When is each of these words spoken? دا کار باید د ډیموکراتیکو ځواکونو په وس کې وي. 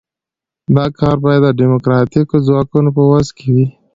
دا 0.75 0.85
کار 0.99 1.15
باید 1.23 1.41
د 1.45 1.57
ډیموکراتیکو 1.59 2.35
ځواکونو 2.47 2.89
په 2.97 3.01
وس 3.09 3.27
کې 3.37 3.47
وي. 3.53 3.65